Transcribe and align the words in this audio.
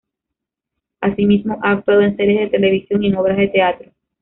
Asimismo, 0.99 1.59
ha 1.61 1.73
actuado 1.73 2.01
en 2.01 2.17
series 2.17 2.39
de 2.39 2.47
televisión 2.57 3.03
y 3.03 3.09
en 3.09 3.17
obras 3.17 3.37
de 3.37 3.49
teatro. 3.49 3.91